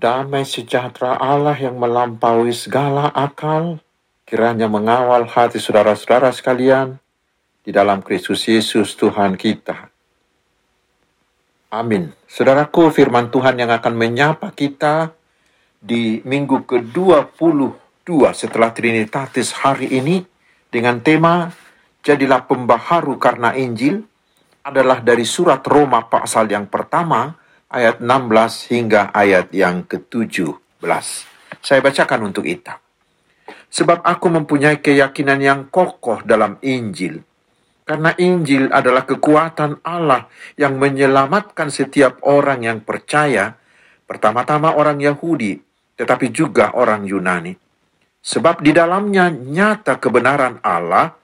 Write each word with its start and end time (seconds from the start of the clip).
Damai 0.00 0.48
sejahtera 0.48 1.20
Allah 1.20 1.52
yang 1.60 1.76
melampaui 1.76 2.56
segala 2.56 3.12
akal, 3.12 3.84
kiranya 4.24 4.64
mengawal 4.64 5.28
hati 5.28 5.60
saudara-saudara 5.60 6.32
sekalian 6.32 6.96
di 7.60 7.68
dalam 7.68 8.00
Kristus 8.00 8.48
Yesus 8.48 8.96
Tuhan 8.96 9.36
kita. 9.36 9.92
Amin. 11.68 12.16
Saudaraku, 12.24 12.88
firman 12.88 13.28
Tuhan 13.28 13.60
yang 13.60 13.68
akan 13.68 13.92
menyapa 13.92 14.56
kita 14.56 15.12
di 15.76 16.24
minggu 16.24 16.64
ke-22 16.64 18.08
setelah 18.32 18.72
Trinitatis 18.72 19.52
hari 19.52 20.00
ini 20.00 20.24
dengan 20.72 21.04
tema 21.04 21.52
Jadilah 22.00 22.48
Pembaharu 22.48 23.20
karena 23.20 23.52
Injil 23.52 24.00
adalah 24.64 25.04
dari 25.04 25.28
surat 25.28 25.60
Roma 25.68 26.08
pasal 26.08 26.48
yang 26.48 26.72
pertama 26.72 27.36
ayat 27.70 28.02
16 28.02 28.74
hingga 28.74 29.14
ayat 29.14 29.54
yang 29.54 29.86
ke-17. 29.86 31.06
Saya 31.62 31.80
bacakan 31.80 32.20
untuk 32.26 32.44
kita. 32.44 32.82
Sebab 33.70 34.02
aku 34.02 34.26
mempunyai 34.26 34.82
keyakinan 34.82 35.38
yang 35.38 35.60
kokoh 35.70 36.26
dalam 36.26 36.58
Injil. 36.66 37.22
Karena 37.86 38.10
Injil 38.18 38.70
adalah 38.70 39.06
kekuatan 39.06 39.82
Allah 39.86 40.26
yang 40.58 40.78
menyelamatkan 40.78 41.70
setiap 41.70 42.22
orang 42.26 42.66
yang 42.66 42.82
percaya, 42.82 43.54
pertama-tama 44.06 44.74
orang 44.74 44.98
Yahudi, 44.98 45.58
tetapi 45.94 46.30
juga 46.34 46.74
orang 46.74 47.06
Yunani. 47.06 47.54
Sebab 48.20 48.62
di 48.62 48.74
dalamnya 48.74 49.30
nyata 49.30 50.02
kebenaran 50.02 50.58
Allah 50.62 51.14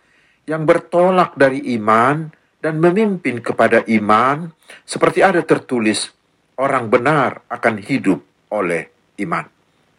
yang 0.47 0.63
bertolak 0.67 1.35
dari 1.35 1.75
iman 1.79 2.31
dan 2.63 2.79
memimpin 2.83 3.43
kepada 3.43 3.83
iman, 3.87 4.51
seperti 4.83 5.23
ada 5.23 5.43
tertulis, 5.47 6.16
orang 6.57 6.89
benar 6.89 7.45
akan 7.49 7.81
hidup 7.81 8.21
oleh 8.53 8.89
iman. 9.23 9.45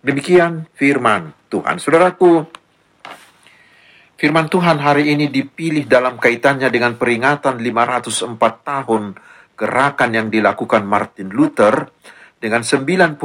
Demikian 0.02 0.70
firman 0.78 1.34
Tuhan. 1.50 1.82
Saudaraku, 1.82 2.46
firman 4.18 4.50
Tuhan 4.50 4.82
hari 4.82 5.14
ini 5.14 5.30
dipilih 5.30 5.90
dalam 5.90 6.22
kaitannya 6.22 6.70
dengan 6.70 6.98
peringatan 6.98 7.62
504 7.62 8.38
tahun 8.66 9.04
gerakan 9.58 10.12
yang 10.14 10.28
dilakukan 10.30 10.86
Martin 10.86 11.34
Luther 11.34 11.90
dengan 12.38 12.62
95 12.62 13.18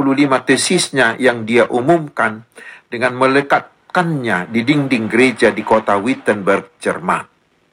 tesisnya 0.48 1.20
yang 1.20 1.44
dia 1.44 1.68
umumkan 1.68 2.48
dengan 2.88 3.12
melekatkannya 3.20 4.48
di 4.48 4.64
dinding 4.64 5.12
gereja 5.12 5.52
di 5.52 5.60
kota 5.60 6.00
Wittenberg, 6.00 6.80
Jerman 6.80 7.32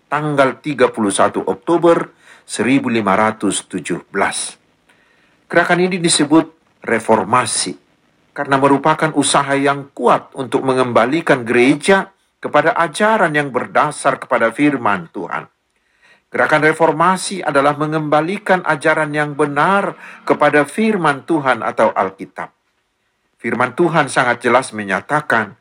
tanggal 0.09 0.57
31 0.59 1.45
Oktober 1.45 2.09
1517. 2.49 4.58
Gerakan 5.49 5.81
ini 5.81 5.97
disebut 5.97 6.45
reformasi 6.85 7.73
karena 8.37 8.61
merupakan 8.61 9.09
usaha 9.17 9.57
yang 9.57 9.89
kuat 9.97 10.29
untuk 10.37 10.61
mengembalikan 10.61 11.41
gereja 11.41 12.13
kepada 12.37 12.77
ajaran 12.77 13.33
yang 13.33 13.49
berdasar 13.49 14.21
kepada 14.21 14.53
firman 14.53 15.09
Tuhan. 15.09 15.49
Gerakan 16.29 16.61
reformasi 16.61 17.41
adalah 17.41 17.73
mengembalikan 17.73 18.61
ajaran 18.61 19.09
yang 19.09 19.33
benar 19.33 19.97
kepada 20.21 20.69
firman 20.69 21.25
Tuhan 21.25 21.65
atau 21.65 21.89
Alkitab. 21.97 22.53
Firman 23.41 23.73
Tuhan 23.73 24.05
sangat 24.05 24.45
jelas 24.45 24.69
menyatakan 24.69 25.57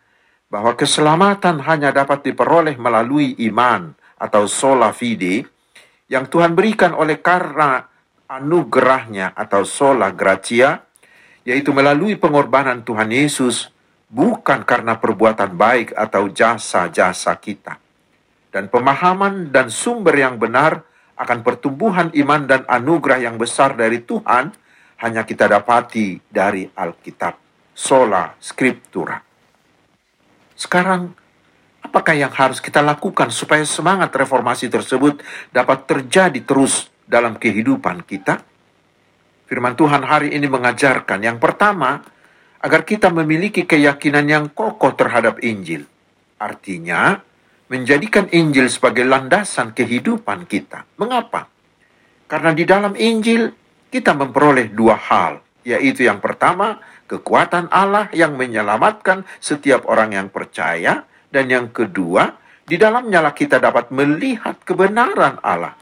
bahwa 0.53 0.77
keselamatan 0.77 1.65
hanya 1.65 1.97
dapat 1.97 2.29
diperoleh 2.29 2.77
melalui 2.77 3.33
iman 3.49 3.97
atau 4.21 4.45
sola 4.45 4.93
fide 4.93 5.49
yang 6.13 6.29
Tuhan 6.29 6.53
berikan 6.53 6.93
oleh 6.93 7.25
karena 7.25 7.89
anugerahnya 8.29 9.33
atau 9.33 9.65
sola 9.65 10.13
gratia, 10.13 10.85
yaitu 11.49 11.73
melalui 11.73 12.21
pengorbanan 12.21 12.85
Tuhan 12.85 13.09
Yesus, 13.09 13.73
bukan 14.13 14.69
karena 14.69 15.01
perbuatan 15.01 15.57
baik 15.57 15.97
atau 15.97 16.29
jasa-jasa 16.29 17.33
kita. 17.41 17.81
Dan 18.53 18.69
pemahaman 18.69 19.49
dan 19.49 19.73
sumber 19.73 20.17
yang 20.17 20.37
benar 20.37 20.85
akan 21.17 21.41
pertumbuhan 21.41 22.09
iman 22.15 22.45
dan 22.45 22.63
anugerah 22.69 23.25
yang 23.25 23.37
besar 23.41 23.75
dari 23.75 24.05
Tuhan 24.05 24.53
hanya 25.03 25.25
kita 25.25 25.49
dapati 25.49 26.21
dari 26.29 26.69
Alkitab, 26.69 27.35
sola 27.73 28.37
scriptura. 28.39 29.19
Sekarang 30.55 31.29
Apakah 31.89 32.13
yang 32.13 32.29
harus 32.29 32.61
kita 32.61 32.85
lakukan 32.85 33.33
supaya 33.33 33.65
semangat 33.65 34.13
reformasi 34.13 34.69
tersebut 34.69 35.25
dapat 35.49 35.89
terjadi 35.89 36.37
terus 36.45 36.93
dalam 37.09 37.41
kehidupan 37.41 38.05
kita? 38.05 38.45
Firman 39.49 39.73
Tuhan 39.75 40.05
hari 40.05 40.37
ini 40.37 40.45
mengajarkan 40.45 41.25
yang 41.25 41.41
pertama, 41.41 42.05
agar 42.61 42.85
kita 42.85 43.09
memiliki 43.09 43.65
keyakinan 43.65 44.29
yang 44.29 44.45
kokoh 44.53 44.93
terhadap 44.93 45.41
Injil. 45.41 45.89
Artinya, 46.37 47.17
menjadikan 47.73 48.29
Injil 48.29 48.69
sebagai 48.69 49.09
landasan 49.09 49.73
kehidupan 49.73 50.45
kita. 50.45 50.85
Mengapa? 51.01 51.49
Karena 52.29 52.53
di 52.53 52.69
dalam 52.69 52.93
Injil 52.93 53.49
kita 53.89 54.13
memperoleh 54.13 54.69
dua 54.69 55.01
hal, 55.01 55.41
yaitu 55.65 56.05
yang 56.05 56.21
pertama, 56.21 56.77
kekuatan 57.09 57.73
Allah 57.73 58.13
yang 58.13 58.37
menyelamatkan 58.37 59.25
setiap 59.41 59.89
orang 59.89 60.13
yang 60.13 60.29
percaya, 60.29 61.09
dan 61.33 61.49
yang 61.49 61.73
kedua, 61.73 62.37
di 62.69 62.77
dalamnya 62.77 63.25
lah 63.25 63.33
kita 63.33 63.57
dapat 63.57 63.89
melihat 63.89 64.61
kebenaran 64.61 65.41
Allah. 65.41 65.73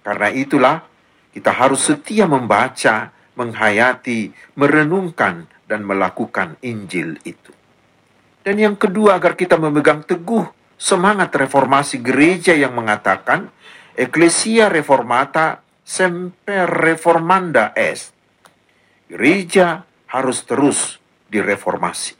Karena 0.00 0.28
itulah 0.32 0.84
kita 1.30 1.52
harus 1.54 1.86
setia 1.86 2.26
membaca, 2.26 3.12
menghayati, 3.38 4.32
merenungkan, 4.58 5.46
dan 5.70 5.86
melakukan 5.86 6.58
Injil 6.66 7.22
itu. 7.22 7.54
Dan 8.42 8.58
yang 8.58 8.74
kedua 8.74 9.20
agar 9.20 9.38
kita 9.38 9.54
memegang 9.60 10.02
teguh 10.02 10.42
semangat 10.74 11.30
reformasi 11.36 12.00
gereja 12.02 12.56
yang 12.56 12.74
mengatakan 12.74 13.52
Ecclesia 13.94 14.72
Reformata 14.72 15.60
Semper 15.84 16.66
Reformanda 16.66 17.76
Est. 17.76 18.16
Gereja 19.10 19.84
harus 20.08 20.46
terus 20.46 21.02
direformasi. 21.28 22.19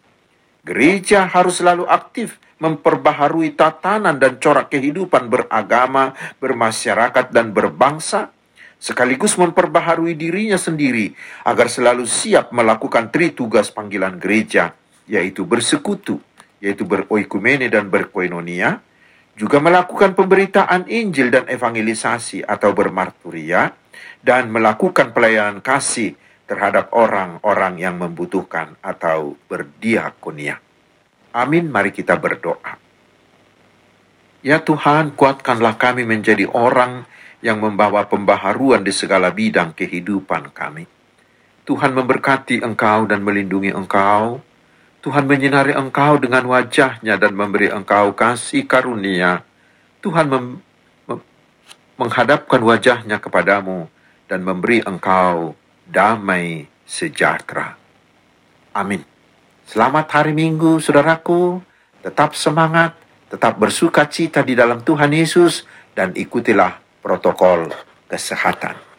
Gereja 0.61 1.25
harus 1.25 1.65
selalu 1.65 1.89
aktif 1.89 2.37
memperbaharui 2.61 3.57
tatanan 3.57 4.21
dan 4.21 4.37
corak 4.37 4.69
kehidupan 4.69 5.33
beragama, 5.33 6.13
bermasyarakat, 6.37 7.33
dan 7.33 7.57
berbangsa, 7.57 8.29
sekaligus 8.77 9.41
memperbaharui 9.41 10.13
dirinya 10.13 10.61
sendiri 10.61 11.17
agar 11.49 11.73
selalu 11.73 12.05
siap 12.05 12.53
melakukan 12.53 13.09
tri 13.09 13.33
tugas 13.33 13.73
panggilan 13.73 14.21
gereja, 14.21 14.77
yaitu 15.09 15.49
bersekutu, 15.49 16.21
yaitu 16.61 16.85
beroikumene 16.85 17.73
dan 17.73 17.89
berkoinonia, 17.89 18.85
juga 19.41 19.57
melakukan 19.57 20.13
pemberitaan 20.13 20.85
Injil 20.93 21.33
dan 21.33 21.49
evangelisasi 21.49 22.45
atau 22.45 22.77
bermarturia, 22.77 23.73
dan 24.21 24.53
melakukan 24.53 25.17
pelayanan 25.17 25.65
kasih 25.65 26.13
terhadap 26.51 26.91
orang-orang 26.91 27.79
yang 27.79 27.95
membutuhkan 27.95 28.75
atau 28.83 29.39
berdiakonia. 29.47 30.59
Amin, 31.31 31.71
mari 31.71 31.95
kita 31.95 32.19
berdoa. 32.19 32.75
Ya 34.43 34.59
Tuhan, 34.59 35.15
kuatkanlah 35.15 35.79
kami 35.79 36.03
menjadi 36.03 36.51
orang 36.51 37.07
yang 37.39 37.63
membawa 37.63 38.11
pembaharuan 38.11 38.83
di 38.83 38.91
segala 38.91 39.31
bidang 39.31 39.79
kehidupan 39.79 40.51
kami. 40.51 40.91
Tuhan 41.71 41.95
memberkati 41.95 42.67
engkau 42.67 43.07
dan 43.07 43.23
melindungi 43.23 43.71
engkau. 43.71 44.43
Tuhan 45.07 45.31
menyinari 45.31 45.71
engkau 45.79 46.19
dengan 46.19 46.51
wajahnya 46.51 47.15
dan 47.15 47.31
memberi 47.31 47.71
engkau 47.71 48.11
kasih 48.11 48.67
karunia. 48.67 49.47
Tuhan 50.03 50.27
mem 50.27 50.47
menghadapkan 52.01 52.65
wajahnya 52.65 53.21
kepadamu 53.21 53.85
dan 54.25 54.41
memberi 54.41 54.81
engkau 54.89 55.53
damai 55.91 56.71
sejahtera. 56.87 57.75
Amin. 58.71 59.03
Selamat 59.67 60.07
hari 60.15 60.31
Minggu, 60.31 60.79
saudaraku. 60.79 61.59
Tetap 62.01 62.39
semangat, 62.39 62.95
tetap 63.29 63.59
bersuka 63.59 64.07
cita 64.07 64.41
di 64.47 64.55
dalam 64.55 64.81
Tuhan 64.81 65.11
Yesus, 65.13 65.67
dan 65.93 66.15
ikutilah 66.15 66.79
protokol 67.03 67.69
kesehatan. 68.07 68.90